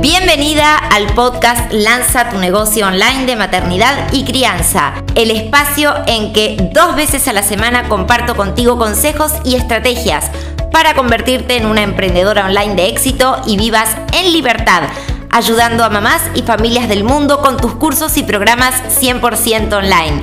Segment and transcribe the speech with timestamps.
[0.00, 6.56] Bienvenida al podcast Lanza tu negocio online de maternidad y crianza, el espacio en que
[6.72, 10.30] dos veces a la semana comparto contigo consejos y estrategias
[10.70, 14.84] para convertirte en una emprendedora online de éxito y vivas en libertad,
[15.30, 20.22] ayudando a mamás y familias del mundo con tus cursos y programas 100% online.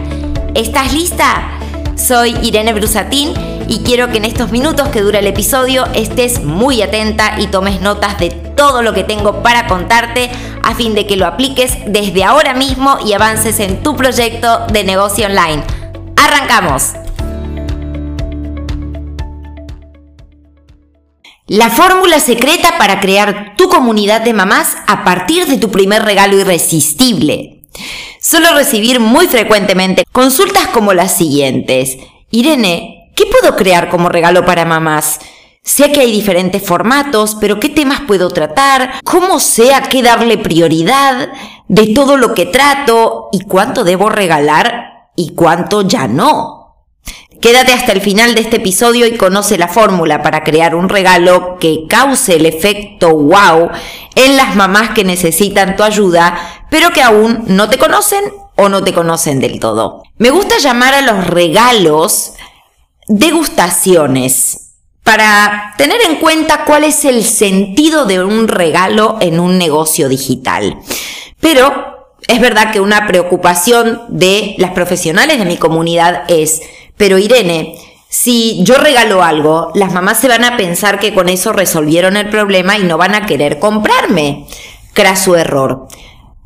[0.54, 1.50] ¿Estás lista?
[1.98, 6.82] Soy Irene Brusatín y quiero que en estos minutos que dura el episodio estés muy
[6.82, 10.30] atenta y tomes notas de todo lo que tengo para contarte
[10.64, 14.84] a fin de que lo apliques desde ahora mismo y avances en tu proyecto de
[14.84, 15.64] negocio online.
[16.16, 16.94] ¡Arrancamos!
[21.48, 26.40] La fórmula secreta para crear tu comunidad de mamás a partir de tu primer regalo
[26.40, 27.62] irresistible.
[28.20, 31.98] Suelo recibir muy frecuentemente consultas como las siguientes.
[32.32, 35.20] Irene, ¿qué puedo crear como regalo para mamás?
[35.64, 39.02] Sé que hay diferentes formatos, pero ¿qué temas puedo tratar?
[39.04, 41.30] ¿Cómo sé a qué darle prioridad
[41.68, 43.30] de todo lo que trato?
[43.32, 46.66] ¿Y cuánto debo regalar y cuánto ya no?
[47.42, 51.58] Quédate hasta el final de este episodio y conoce la fórmula para crear un regalo
[51.60, 53.70] que cause el efecto wow
[54.16, 56.38] en las mamás que necesitan tu ayuda,
[56.70, 58.24] pero que aún no te conocen
[58.56, 60.04] o no te conocen del todo.
[60.18, 62.34] Me gusta llamar a los regalos
[63.08, 64.74] degustaciones
[65.04, 70.80] para tener en cuenta cuál es el sentido de un regalo en un negocio digital.
[71.40, 76.62] Pero es verdad que una preocupación de las profesionales de mi comunidad es
[76.98, 77.76] pero Irene,
[78.10, 82.30] si yo regalo algo, las mamás se van a pensar que con eso resolvieron el
[82.30, 84.46] problema y no van a querer comprarme.
[84.94, 85.88] Craso error.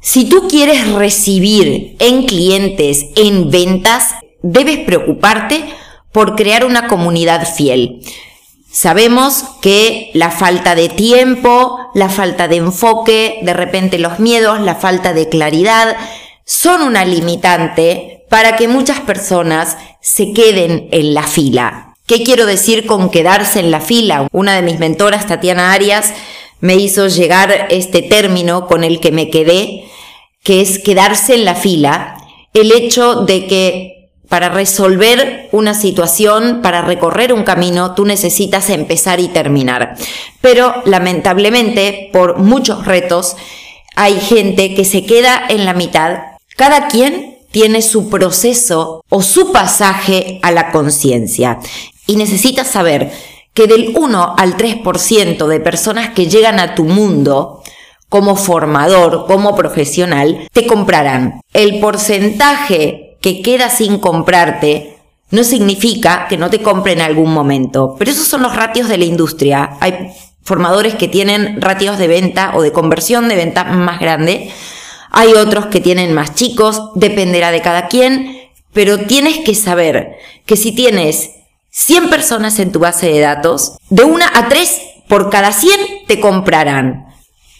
[0.02, 5.66] Si tú quieres recibir en clientes, en ventas, debes preocuparte
[6.12, 8.02] por crear una comunidad fiel.
[8.72, 14.76] Sabemos que la falta de tiempo, la falta de enfoque, de repente los miedos, la
[14.76, 15.98] falta de claridad,
[16.46, 21.95] son una limitante para que muchas personas se queden en la fila.
[22.06, 24.28] ¿Qué quiero decir con quedarse en la fila?
[24.32, 26.14] Una de mis mentoras, Tatiana Arias,
[26.60, 29.86] me hizo llegar este término con el que me quedé,
[30.44, 32.17] que es quedarse en la fila,
[32.54, 33.98] el hecho de que
[34.30, 39.95] para resolver una situación, para recorrer un camino, tú necesitas empezar y terminar.
[40.40, 43.36] Pero lamentablemente, por muchos retos,
[43.95, 46.20] hay gente que se queda en la mitad.
[46.56, 51.60] Cada quien tiene su proceso o su pasaje a la conciencia.
[52.06, 53.12] Y necesitas saber
[53.56, 57.64] que del 1 al 3% de personas que llegan a tu mundo
[58.10, 61.42] como formador, como profesional, te comprarán.
[61.54, 64.98] El porcentaje que queda sin comprarte
[65.32, 68.98] no significa que no te compre en algún momento, pero esos son los ratios de
[68.98, 69.78] la industria.
[69.80, 74.52] Hay formadores que tienen ratios de venta o de conversión de venta más grande
[75.12, 78.38] hay otros que tienen más chicos, dependerá de cada quien,
[78.74, 81.32] pero tienes que saber que si tienes
[81.72, 86.20] 100 personas en tu base de datos, de una a tres por cada 100 te
[86.20, 87.08] comprarán.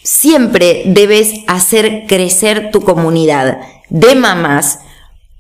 [0.04, 3.60] Siempre debes hacer crecer tu comunidad
[3.90, 4.80] de mamás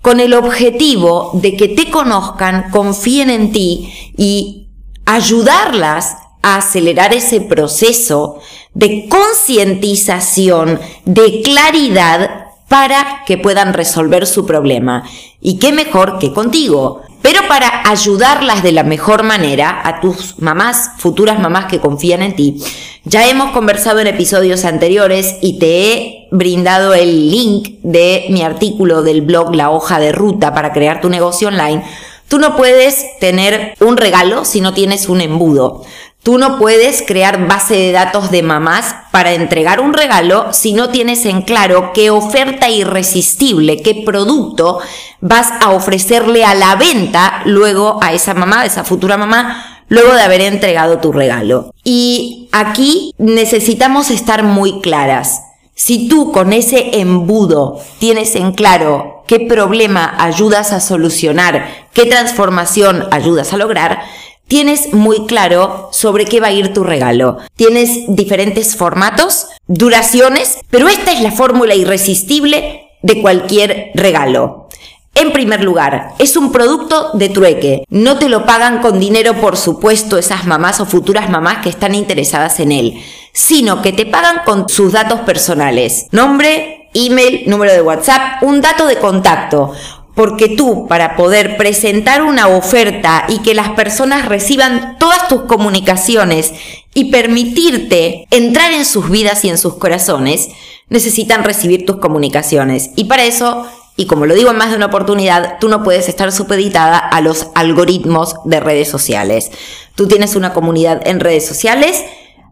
[0.01, 4.69] con el objetivo de que te conozcan, confíen en ti y
[5.05, 8.39] ayudarlas a acelerar ese proceso
[8.73, 15.03] de concientización, de claridad para que puedan resolver su problema.
[15.41, 17.01] Y qué mejor que contigo.
[17.21, 22.35] Pero para ayudarlas de la mejor manera a tus mamás, futuras mamás que confían en
[22.35, 22.63] ti,
[23.03, 29.01] ya hemos conversado en episodios anteriores y te he brindado el link de mi artículo
[29.03, 31.83] del blog La hoja de ruta para crear tu negocio online.
[32.27, 35.83] Tú no puedes tener un regalo si no tienes un embudo.
[36.21, 40.89] Tú no puedes crear base de datos de mamás para entregar un regalo si no
[40.89, 44.79] tienes en claro qué oferta irresistible, qué producto
[45.21, 50.13] vas a ofrecerle a la venta luego a esa mamá, a esa futura mamá, luego
[50.13, 51.73] de haber entregado tu regalo.
[51.85, 55.41] Y aquí necesitamos estar muy claras.
[55.73, 63.07] Si tú con ese embudo tienes en claro qué problema ayudas a solucionar, qué transformación
[63.11, 64.01] ayudas a lograr,
[64.49, 67.37] tienes muy claro sobre qué va a ir tu regalo.
[67.55, 74.67] Tienes diferentes formatos, duraciones, pero esta es la fórmula irresistible de cualquier regalo.
[75.15, 77.83] En primer lugar, es un producto de trueque.
[77.89, 81.93] No te lo pagan con dinero, por supuesto, esas mamás o futuras mamás que están
[81.93, 83.03] interesadas en él,
[83.33, 86.07] sino que te pagan con sus datos personales.
[86.11, 89.73] Nombre, email, número de WhatsApp, un dato de contacto,
[90.19, 96.51] porque tú, para poder presentar una oferta y que las personas reciban todas tus comunicaciones
[96.93, 100.49] y permitirte entrar en sus vidas y en sus corazones,
[100.89, 102.89] necesitan recibir tus comunicaciones.
[102.97, 106.09] Y para eso, y como lo digo en más de una oportunidad, tú no puedes
[106.09, 109.51] estar supeditada a los algoritmos de redes sociales.
[109.95, 112.03] Tú tienes una comunidad en redes sociales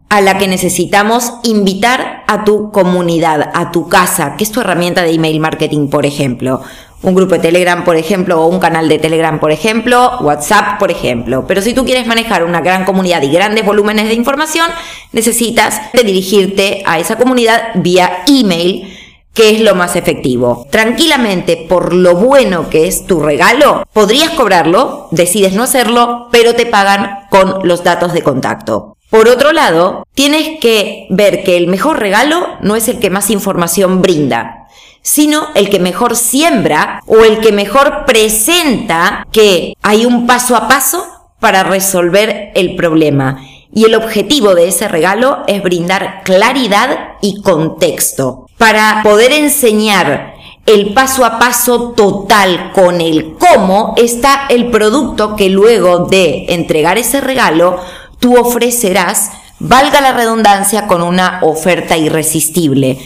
[0.08, 5.02] a la que necesitamos invitar a tu comunidad, a tu casa, que es tu herramienta
[5.02, 6.62] de email marketing, por ejemplo.
[7.00, 10.90] Un grupo de Telegram, por ejemplo, o un canal de Telegram, por ejemplo, WhatsApp, por
[10.90, 11.44] ejemplo.
[11.46, 14.68] Pero si tú quieres manejar una gran comunidad y grandes volúmenes de información,
[15.12, 18.98] necesitas dirigirte a esa comunidad vía email
[19.38, 20.66] que es lo más efectivo.
[20.68, 26.66] Tranquilamente, por lo bueno que es tu regalo, podrías cobrarlo, decides no hacerlo, pero te
[26.66, 28.96] pagan con los datos de contacto.
[29.10, 33.30] Por otro lado, tienes que ver que el mejor regalo no es el que más
[33.30, 34.57] información brinda,
[35.02, 40.68] sino el que mejor siembra o el que mejor presenta que hay un paso a
[40.68, 41.06] paso
[41.40, 43.40] para resolver el problema.
[43.72, 50.34] Y el objetivo de ese regalo es brindar claridad y contexto para poder enseñar
[50.66, 56.98] el paso a paso total con el cómo está el producto que luego de entregar
[56.98, 57.80] ese regalo
[58.18, 62.98] tú ofrecerás, valga la redundancia, con una oferta irresistible.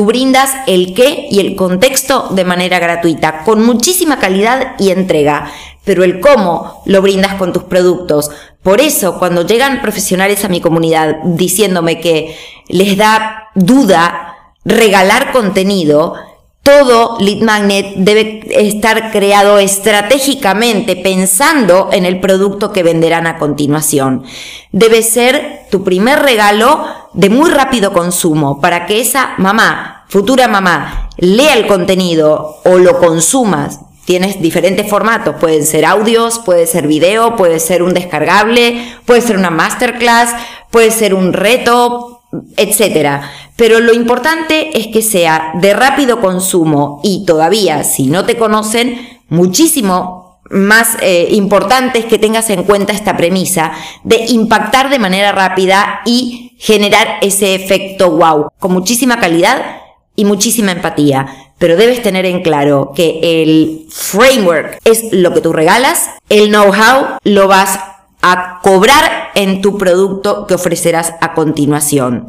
[0.00, 5.52] Tú brindas el qué y el contexto de manera gratuita, con muchísima calidad y entrega,
[5.84, 8.30] pero el cómo lo brindas con tus productos.
[8.62, 12.34] Por eso, cuando llegan profesionales a mi comunidad diciéndome que
[12.68, 16.14] les da duda regalar contenido,
[16.62, 24.24] todo lead magnet debe estar creado estratégicamente pensando en el producto que venderán a continuación.
[24.70, 26.84] Debe ser tu primer regalo
[27.14, 32.98] de muy rápido consumo para que esa mamá, futura mamá, lea el contenido o lo
[32.98, 33.80] consumas.
[34.04, 39.36] Tienes diferentes formatos, pueden ser audios, puede ser video, puede ser un descargable, puede ser
[39.36, 40.34] una masterclass,
[40.70, 42.19] puede ser un reto,
[42.56, 43.30] etcétera.
[43.56, 49.20] Pero lo importante es que sea de rápido consumo y todavía, si no te conocen,
[49.28, 53.72] muchísimo más eh, importante es que tengas en cuenta esta premisa
[54.02, 59.80] de impactar de manera rápida y generar ese efecto wow, con muchísima calidad
[60.16, 61.26] y muchísima empatía.
[61.58, 67.18] Pero debes tener en claro que el framework es lo que tú regalas, el know-how
[67.22, 67.78] lo vas
[68.22, 72.28] a cobrar en tu producto que ofrecerás a continuación.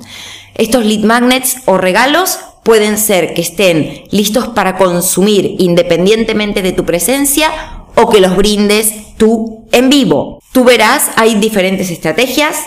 [0.56, 6.86] Estos lead magnets o regalos pueden ser que estén listos para consumir independientemente de tu
[6.86, 7.50] presencia
[7.96, 10.40] o que los brindes tú en vivo.
[10.52, 12.58] Tú verás, hay diferentes estrategias,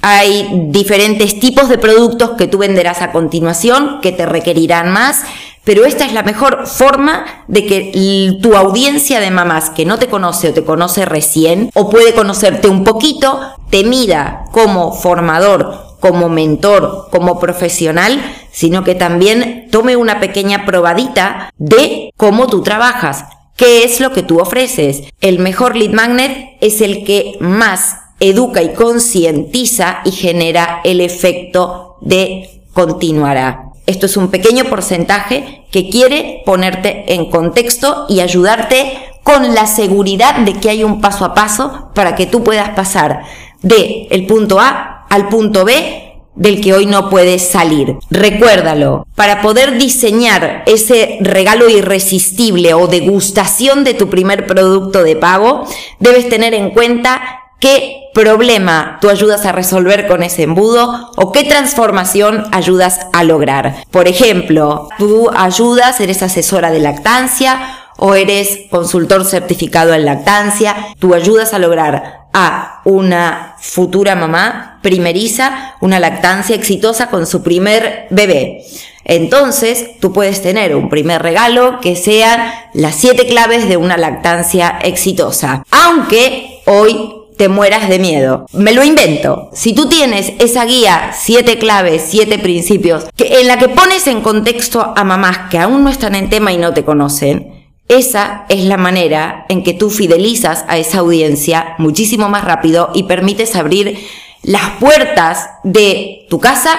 [0.00, 5.22] hay diferentes tipos de productos que tú venderás a continuación que te requerirán más
[5.68, 10.06] pero esta es la mejor forma de que tu audiencia de mamás que no te
[10.06, 13.38] conoce o te conoce recién o puede conocerte un poquito,
[13.68, 18.18] te mida como formador, como mentor, como profesional,
[18.50, 24.22] sino que también tome una pequeña probadita de cómo tú trabajas, qué es lo que
[24.22, 25.02] tú ofreces.
[25.20, 31.98] El mejor lead magnet es el que más educa y concientiza y genera el efecto
[32.00, 33.67] de continuará.
[33.88, 40.40] Esto es un pequeño porcentaje que quiere ponerte en contexto y ayudarte con la seguridad
[40.40, 43.22] de que hay un paso a paso para que tú puedas pasar
[43.62, 47.96] de el punto A al punto B del que hoy no puedes salir.
[48.10, 55.64] Recuérdalo, para poder diseñar ese regalo irresistible o degustación de tu primer producto de pago,
[55.98, 61.44] debes tener en cuenta qué problema tú ayudas a resolver con ese embudo o qué
[61.44, 63.84] transformación ayudas a lograr.
[63.90, 67.60] Por ejemplo, tú ayudas, eres asesora de lactancia
[67.96, 75.74] o eres consultor certificado en lactancia, tú ayudas a lograr a una futura mamá primeriza
[75.80, 78.62] una lactancia exitosa con su primer bebé.
[79.04, 84.78] Entonces, tú puedes tener un primer regalo que sean las siete claves de una lactancia
[84.82, 85.64] exitosa.
[85.70, 88.46] Aunque hoy te mueras de miedo.
[88.52, 89.48] Me lo invento.
[89.54, 94.20] Si tú tienes esa guía, siete claves, siete principios, que, en la que pones en
[94.20, 98.64] contexto a mamás que aún no están en tema y no te conocen, esa es
[98.64, 103.98] la manera en que tú fidelizas a esa audiencia muchísimo más rápido y permites abrir
[104.42, 106.76] las puertas de tu casa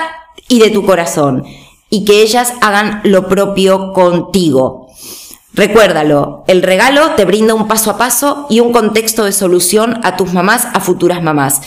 [0.50, 1.46] y de tu corazón
[1.90, 4.89] y que ellas hagan lo propio contigo.
[5.60, 10.16] Recuérdalo, el regalo te brinda un paso a paso y un contexto de solución a
[10.16, 11.60] tus mamás, a futuras mamás.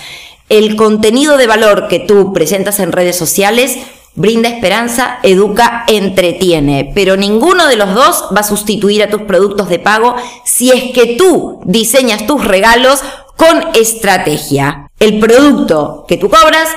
[0.49, 3.77] El contenido de valor que tú presentas en redes sociales
[4.15, 9.69] brinda esperanza, educa, entretiene, pero ninguno de los dos va a sustituir a tus productos
[9.69, 13.03] de pago si es que tú diseñas tus regalos
[13.37, 14.89] con estrategia.
[15.01, 16.71] El producto que tú cobras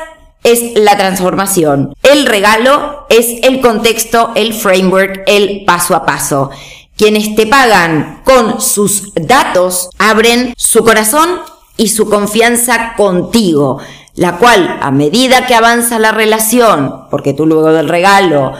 [0.43, 1.93] es la transformación.
[2.03, 6.51] El regalo es el contexto, el framework, el paso a paso.
[6.97, 11.41] Quienes te pagan con sus datos abren su corazón
[11.77, 13.79] y su confianza contigo,
[14.15, 18.53] la cual a medida que avanza la relación, porque tú luego del regalo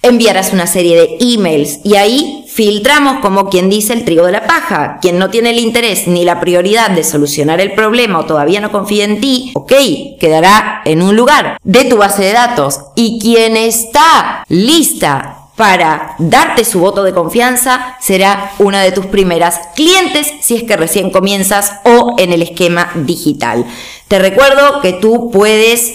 [0.00, 4.46] enviarás una serie de emails y ahí filtramos como quien dice el trigo de la
[4.46, 4.98] paja.
[5.00, 8.72] Quien no tiene el interés ni la prioridad de solucionar el problema o todavía no
[8.72, 9.72] confía en ti, ok,
[10.18, 12.80] quedará en un lugar de tu base de datos.
[12.96, 19.60] Y quien está lista para darte su voto de confianza será una de tus primeras
[19.76, 23.64] clientes si es que recién comienzas o en el esquema digital.
[24.08, 25.94] Te recuerdo que tú puedes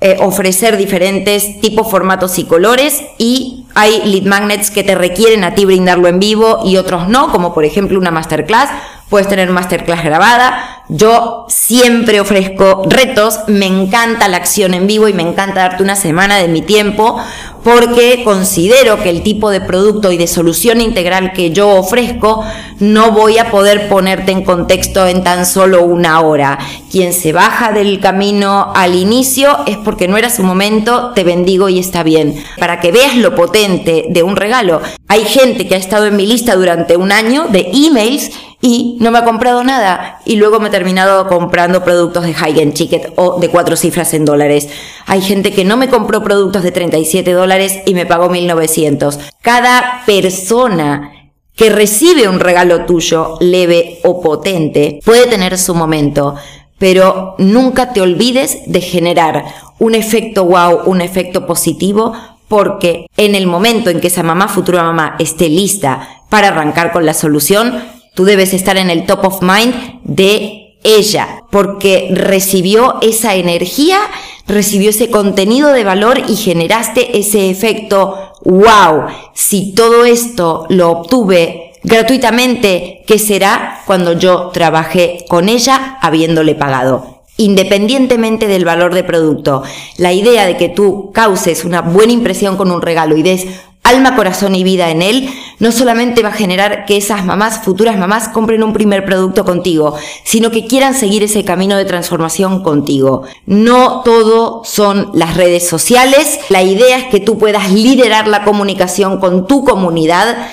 [0.00, 5.56] eh, ofrecer diferentes tipos, formatos y colores y hay lead magnets que te requieren a
[5.56, 8.70] ti brindarlo en vivo y otros no, como por ejemplo una masterclass.
[9.08, 10.84] Puedes tener masterclass grabada.
[10.88, 13.40] Yo siempre ofrezco retos.
[13.46, 17.18] Me encanta la acción en vivo y me encanta darte una semana de mi tiempo
[17.64, 22.42] porque considero que el tipo de producto y de solución integral que yo ofrezco
[22.78, 26.58] no voy a poder ponerte en contexto en tan solo una hora.
[26.90, 31.68] Quien se baja del camino al inicio es porque no era su momento, te bendigo
[31.68, 32.42] y está bien.
[32.58, 36.26] Para que veas lo potente de un regalo, hay gente que ha estado en mi
[36.26, 40.68] lista durante un año de emails y no me ha comprado nada y luego me
[40.68, 44.68] he terminado comprando productos de high end ticket o de cuatro cifras en dólares.
[45.06, 49.18] Hay gente que no me compró productos de 37 dólares y me pagó 1900.
[49.42, 51.12] Cada persona
[51.54, 56.34] que recibe un regalo tuyo leve o potente puede tener su momento,
[56.78, 59.44] pero nunca te olvides de generar
[59.78, 62.12] un efecto wow, un efecto positivo
[62.48, 67.04] porque en el momento en que esa mamá, futura mamá, esté lista para arrancar con
[67.04, 67.82] la solución,
[68.18, 74.00] Tú debes estar en el top of mind de ella, porque recibió esa energía,
[74.48, 81.74] recibió ese contenido de valor y generaste ese efecto, wow, si todo esto lo obtuve
[81.84, 87.20] gratuitamente, ¿qué será cuando yo trabajé con ella habiéndole pagado?
[87.36, 89.62] Independientemente del valor de producto,
[89.96, 93.46] la idea de que tú causes una buena impresión con un regalo y des
[93.88, 97.98] alma, corazón y vida en él, no solamente va a generar que esas mamás, futuras
[97.98, 103.24] mamás, compren un primer producto contigo, sino que quieran seguir ese camino de transformación contigo.
[103.46, 109.18] No todo son las redes sociales, la idea es que tú puedas liderar la comunicación
[109.18, 110.48] con tu comunidad,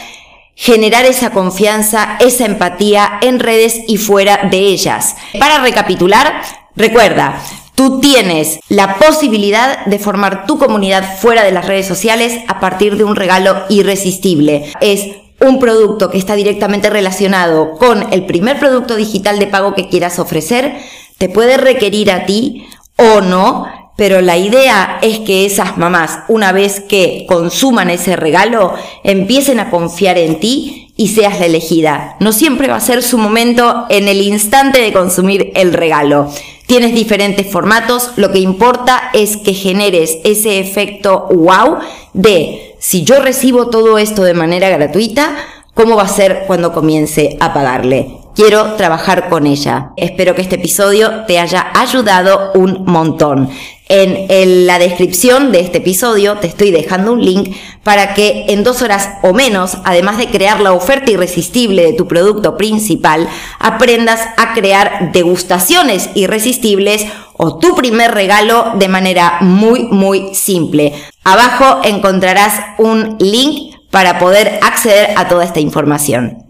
[0.55, 5.15] generar esa confianza, esa empatía en redes y fuera de ellas.
[5.37, 6.41] Para recapitular,
[6.75, 7.41] recuerda,
[7.75, 12.95] Tú tienes la posibilidad de formar tu comunidad fuera de las redes sociales a partir
[12.95, 14.71] de un regalo irresistible.
[14.79, 15.07] Es
[15.41, 20.19] un producto que está directamente relacionado con el primer producto digital de pago que quieras
[20.19, 20.77] ofrecer,
[21.17, 22.65] te puede requerir a ti
[22.97, 23.65] o no,
[23.97, 29.69] pero la idea es que esas mamás, una vez que consuman ese regalo, empiecen a
[29.69, 32.15] confiar en ti y seas la elegida.
[32.19, 36.29] No siempre va a ser su momento en el instante de consumir el regalo.
[36.67, 41.77] Tienes diferentes formatos, lo que importa es que generes ese efecto wow
[42.13, 45.35] de si yo recibo todo esto de manera gratuita,
[45.73, 48.17] ¿cómo va a ser cuando comience a pagarle?
[48.35, 49.91] Quiero trabajar con ella.
[49.95, 53.49] Espero que este episodio te haya ayudado un montón.
[53.87, 58.81] En, la descripción de este episodio te estoy dejando un link para que en dos
[58.81, 63.27] horas o menos, además de crear la oferta irresistible de tu producto principal,
[63.59, 67.05] aprendas a crear degustaciones irresistibles
[67.37, 70.93] o tu primer regalo de manera muy, muy simple.
[71.23, 76.45] Abajo encontrarás un link para poder acceder a toda esta información.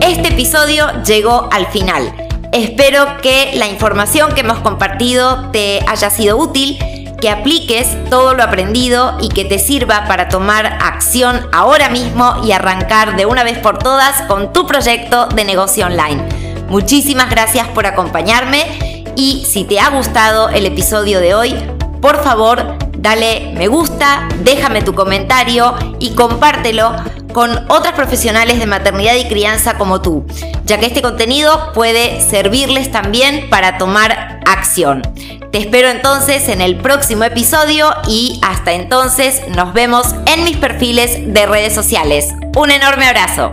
[0.00, 2.29] Este episodio llegó al final.
[2.52, 6.78] Espero que la información que hemos compartido te haya sido útil,
[7.20, 12.50] que apliques todo lo aprendido y que te sirva para tomar acción ahora mismo y
[12.50, 16.26] arrancar de una vez por todas con tu proyecto de negocio online.
[16.68, 21.54] Muchísimas gracias por acompañarme y si te ha gustado el episodio de hoy,
[22.00, 26.96] por favor dale me gusta, déjame tu comentario y compártelo
[27.32, 30.26] con otras profesionales de maternidad y crianza como tú,
[30.64, 35.02] ya que este contenido puede servirles también para tomar acción.
[35.52, 41.32] Te espero entonces en el próximo episodio y hasta entonces nos vemos en mis perfiles
[41.32, 42.28] de redes sociales.
[42.56, 43.50] Un enorme abrazo.